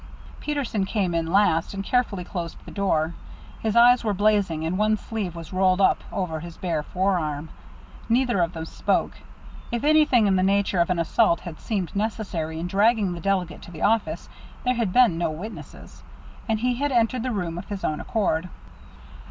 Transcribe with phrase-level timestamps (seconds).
[0.39, 3.13] Peterson came in last, and carefully closed the door
[3.59, 7.49] his eyes were blazing, and one sleeve was rolled up over his bare forearm.
[8.09, 9.13] Neither of them spoke.
[9.71, 13.61] If anything in the nature of an assault had seemed necessary in dragging the delegate
[13.61, 14.27] to the office,
[14.65, 16.01] there had been no witnesses.
[16.49, 18.49] And he had entered the room of his own accord.